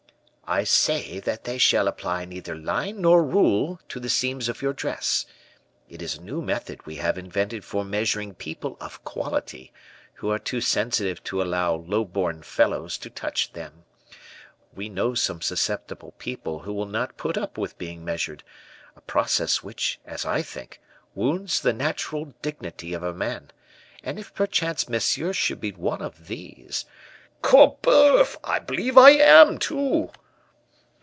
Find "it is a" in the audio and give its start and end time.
5.87-6.21